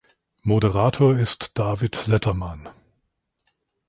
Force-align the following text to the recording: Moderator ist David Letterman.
Moderator 0.41 1.15
ist 1.19 1.59
David 1.59 2.07
Letterman. 2.07 2.69